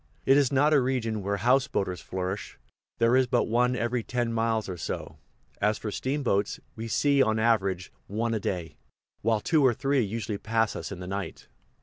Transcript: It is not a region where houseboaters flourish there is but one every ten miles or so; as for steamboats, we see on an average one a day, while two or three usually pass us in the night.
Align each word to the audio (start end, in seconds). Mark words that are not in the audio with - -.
It 0.25 0.35
is 0.35 0.51
not 0.51 0.73
a 0.73 0.81
region 0.81 1.21
where 1.21 1.37
houseboaters 1.37 2.01
flourish 2.01 2.57
there 2.97 3.15
is 3.15 3.27
but 3.27 3.43
one 3.43 3.75
every 3.75 4.01
ten 4.01 4.33
miles 4.33 4.67
or 4.67 4.75
so; 4.75 5.19
as 5.61 5.77
for 5.77 5.91
steamboats, 5.91 6.59
we 6.75 6.87
see 6.87 7.21
on 7.21 7.37
an 7.37 7.45
average 7.45 7.93
one 8.07 8.33
a 8.33 8.39
day, 8.39 8.77
while 9.21 9.39
two 9.41 9.63
or 9.63 9.75
three 9.75 10.01
usually 10.01 10.39
pass 10.39 10.75
us 10.75 10.91
in 10.91 11.01
the 11.01 11.05
night. 11.07 11.49